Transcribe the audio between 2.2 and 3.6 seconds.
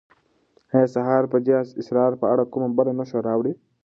په اړه کومه بله نښه راوړي؟